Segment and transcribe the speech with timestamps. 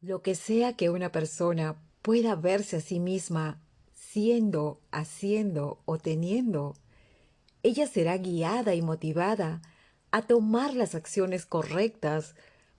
[0.00, 3.60] Lo que sea que una persona pueda verse a sí misma
[3.92, 6.74] siendo, haciendo o teniendo,
[7.62, 9.60] ella será guiada y motivada
[10.10, 12.34] a tomar las acciones correctas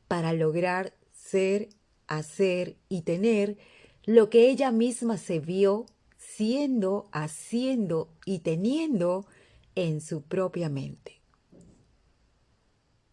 [0.08, 1.70] para lograr ser,
[2.08, 3.58] hacer y tener
[4.04, 5.86] lo que ella misma se vio
[6.18, 9.28] siendo, haciendo y teniendo
[9.76, 11.22] en su propia mente.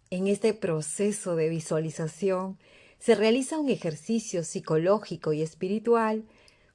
[0.08, 2.58] En este proceso de visualización
[2.98, 6.24] se realiza un ejercicio psicológico y espiritual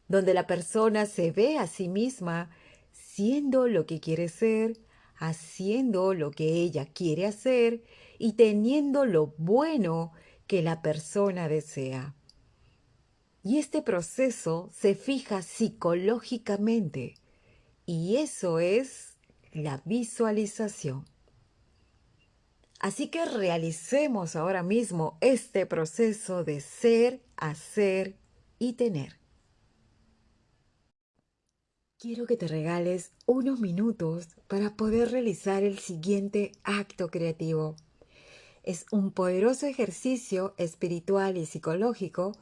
[0.07, 2.49] donde la persona se ve a sí misma
[2.91, 4.79] siendo lo que quiere ser,
[5.15, 7.83] haciendo lo que ella quiere hacer
[8.17, 10.11] y teniendo lo bueno
[10.47, 12.15] que la persona desea.
[13.43, 17.15] Y este proceso se fija psicológicamente
[17.85, 19.17] y eso es
[19.51, 21.05] la visualización.
[22.83, 28.17] Así que realicemos ahora mismo este proceso de ser, hacer
[28.59, 29.15] y tener.
[31.97, 37.77] Quiero que te regales unos minutos para poder realizar el siguiente acto creativo.
[38.63, 42.33] Es un poderoso ejercicio espiritual y psicológico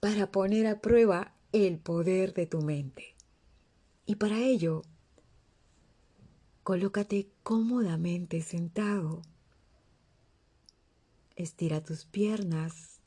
[0.00, 3.14] para poner a prueba el poder de tu mente.
[4.06, 4.82] Y para ello,
[6.64, 9.22] colócate cómodamente sentado.
[11.36, 13.00] Estira tus piernas.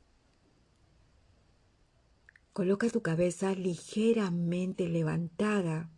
[2.52, 5.90] Coloca tu cabeza ligeramente levantada.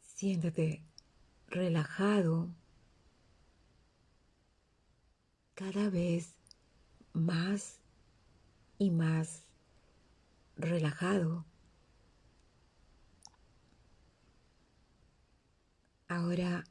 [0.00, 0.84] Siéntate
[1.48, 2.50] relajado
[5.54, 6.34] cada vez
[7.12, 7.80] más
[8.78, 9.42] y más
[10.56, 11.44] relajado.
[16.06, 16.64] Ahora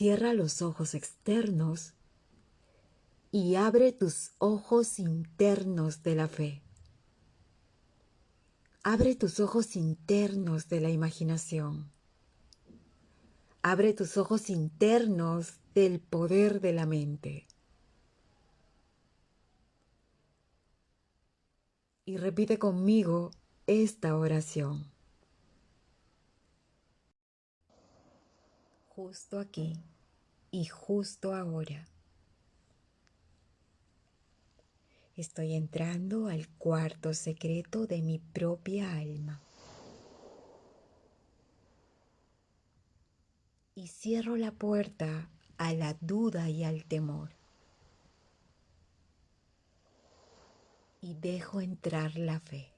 [0.00, 1.92] cierra los ojos externos
[3.30, 6.62] y abre tus ojos internos de la fe.
[8.82, 11.92] Abre tus ojos internos de la imaginación.
[13.60, 17.46] Abre tus ojos internos del poder de la mente.
[22.06, 23.32] y repite conmigo
[23.66, 24.90] esta oración.
[28.88, 29.78] Justo aquí
[30.50, 31.86] y justo ahora.
[35.16, 39.40] Estoy entrando al cuarto secreto de mi propia alma.
[43.74, 47.40] Y cierro la puerta a la duda y al temor.
[51.00, 52.68] y dejo entrar la fe.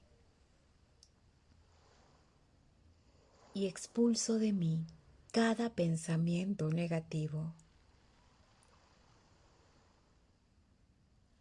[3.53, 4.85] Y expulso de mí
[5.31, 7.53] cada pensamiento negativo.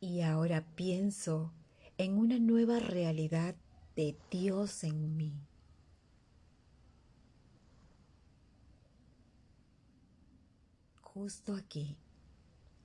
[0.02, 1.52] Y ahora pienso
[1.96, 3.54] en una nueva realidad
[3.94, 5.32] de Dios en mí.
[11.02, 11.96] Justo aquí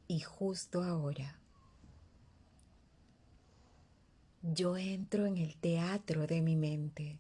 [0.07, 1.39] y justo ahora.
[4.43, 7.17] yo entro en el teatro de mi mente.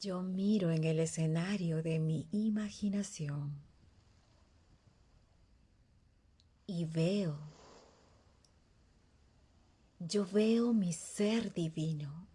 [0.00, 3.73] Yo miro en el escenario de mi imaginación
[6.66, 7.36] y veo,
[9.98, 12.26] yo veo mi ser divino.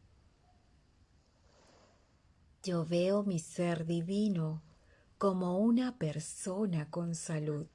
[2.63, 4.62] Yo veo mi ser divino
[5.18, 7.68] como una persona con salud.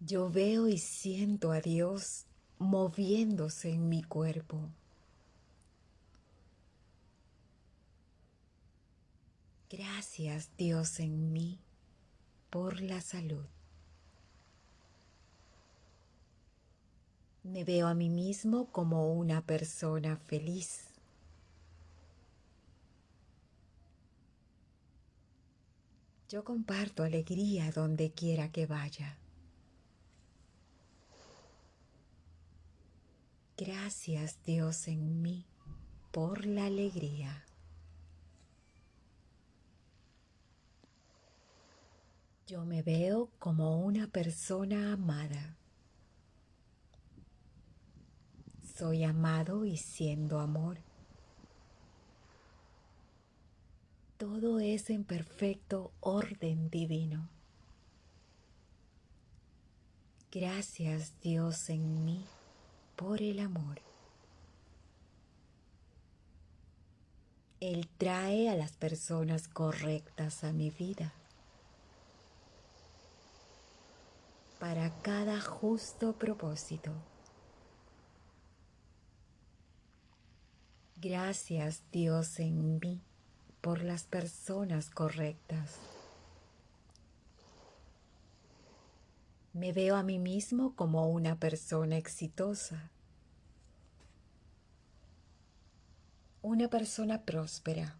[0.00, 2.26] Yo veo y siento a Dios
[2.58, 4.68] moviéndose en mi cuerpo.
[9.70, 11.60] Gracias Dios en mí
[12.50, 13.46] por la salud.
[17.42, 20.90] Me veo a mí mismo como una persona feliz.
[26.28, 29.16] Yo comparto alegría donde quiera que vaya.
[33.56, 35.44] Gracias Dios en mí
[36.12, 37.44] por la alegría.
[42.50, 45.54] Yo me veo como una persona amada.
[48.76, 50.78] Soy amado y siendo amor.
[54.18, 57.28] Todo es en perfecto orden divino.
[60.32, 62.24] Gracias Dios en mí
[62.96, 63.80] por el amor.
[67.60, 71.14] Él trae a las personas correctas a mi vida.
[74.60, 76.92] Para cada justo propósito.
[80.96, 83.00] Gracias Dios en mí
[83.62, 85.78] por las personas correctas.
[89.54, 92.90] Me veo a mí mismo como una persona exitosa,
[96.42, 97.96] una persona próspera.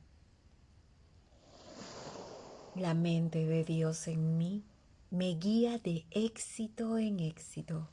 [2.74, 4.62] La mente de Dios en mí
[5.10, 7.88] me guía de éxito en éxito.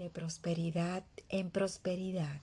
[0.00, 2.40] de prosperidad en prosperidad.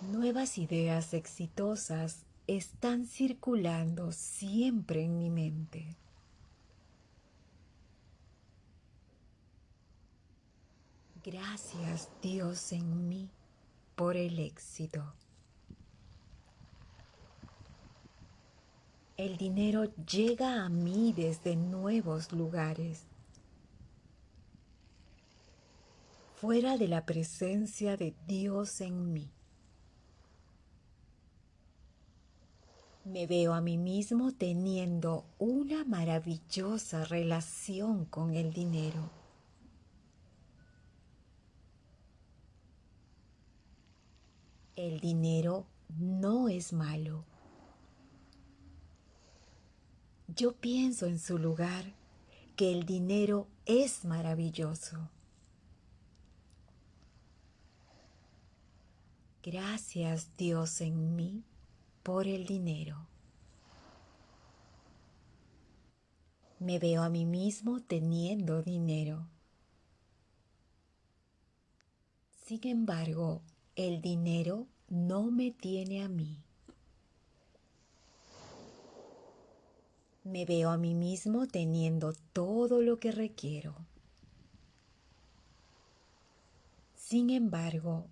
[0.00, 5.94] Nuevas ideas exitosas están circulando siempre en mi mente.
[11.22, 13.28] Gracias Dios en mí
[13.94, 15.12] por el éxito.
[19.20, 23.04] El dinero llega a mí desde nuevos lugares.
[26.40, 29.30] fuera de la presencia de Dios en mí.
[33.04, 39.10] Me veo a mí mismo teniendo una maravillosa relación con el dinero.
[44.76, 45.66] El dinero
[45.98, 47.29] no es malo.
[50.36, 51.92] Yo pienso en su lugar
[52.54, 55.10] que el dinero es maravilloso.
[59.42, 61.42] Gracias Dios en mí
[62.02, 63.08] por el dinero.
[66.60, 69.26] Me veo a mí mismo teniendo dinero.
[72.44, 73.42] Sin embargo,
[73.74, 76.44] el dinero no me tiene a mí.
[80.24, 83.74] Me veo a mí mismo teniendo todo lo que requiero.
[86.94, 88.06] Sin embargo,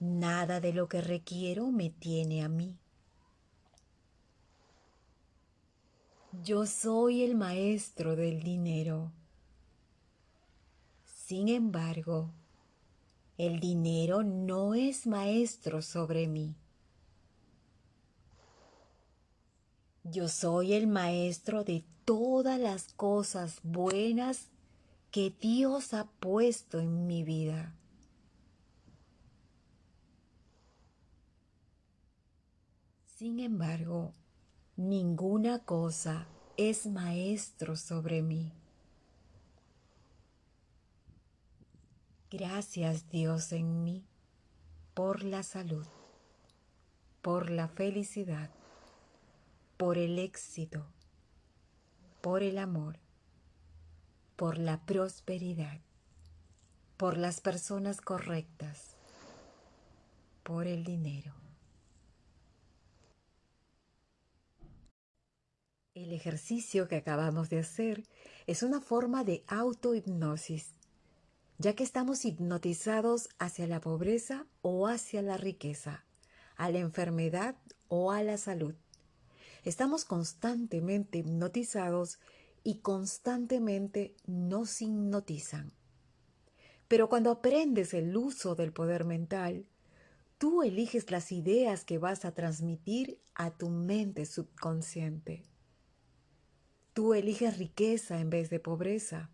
[0.00, 2.76] Nada de lo que requiero me tiene a mí.
[6.44, 9.10] Yo soy el maestro del dinero.
[11.04, 12.30] Sin embargo,
[13.38, 16.54] el dinero no es maestro sobre mí.
[20.10, 24.48] Yo soy el maestro de todas las cosas buenas
[25.10, 27.74] que Dios ha puesto en mi vida.
[33.16, 34.12] Sin embargo,
[34.76, 36.26] ninguna cosa
[36.56, 38.52] es maestro sobre mí.
[42.30, 44.04] Gracias Dios en mí
[44.94, 45.86] por la salud,
[47.22, 48.50] por la felicidad,
[49.78, 50.84] por el éxito,
[52.20, 52.98] por el amor,
[54.34, 55.80] por la prosperidad,
[56.96, 58.96] por las personas correctas,
[60.42, 61.32] por el dinero.
[65.94, 68.02] El ejercicio que acabamos de hacer
[68.48, 70.74] es una forma de autohipnosis,
[71.58, 76.04] ya que estamos hipnotizados hacia la pobreza o hacia la riqueza,
[76.56, 77.54] a la enfermedad
[77.86, 78.74] o a la salud.
[79.64, 82.18] Estamos constantemente hipnotizados
[82.64, 85.72] y constantemente nos hipnotizan.
[86.88, 89.66] Pero cuando aprendes el uso del poder mental,
[90.38, 95.42] tú eliges las ideas que vas a transmitir a tu mente subconsciente.
[96.94, 99.30] Tú eliges riqueza en vez de pobreza.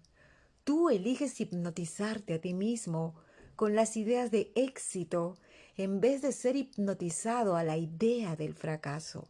[0.65, 3.15] Tú eliges hipnotizarte a ti mismo
[3.57, 5.39] con las ideas de éxito
[5.77, 9.29] en vez de ser hipnotizado a la idea del fracaso.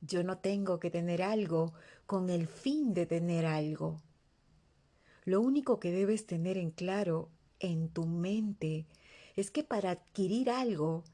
[0.00, 1.72] Yo no tengo que tener algo
[2.06, 4.00] con el fin de tener algo.
[5.24, 7.28] Lo único que debes tener en claro
[7.58, 8.86] en tu mente
[9.36, 11.04] es que para adquirir algo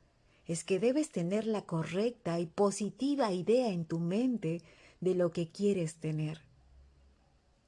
[0.47, 4.63] es que debes tener la correcta y positiva idea en tu mente
[5.01, 6.41] de lo que quieres tener.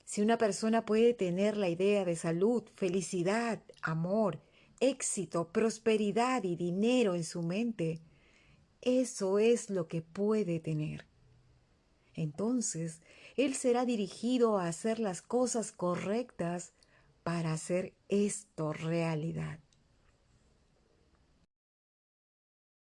[0.04, 4.40] Si una persona puede tener la idea de salud, felicidad, amor,
[4.80, 8.00] éxito, prosperidad y dinero en su mente,
[8.80, 11.07] eso es lo que puede tener.
[12.18, 13.00] Entonces,
[13.37, 16.72] él será dirigido a hacer las cosas correctas
[17.22, 19.60] para hacer esto realidad.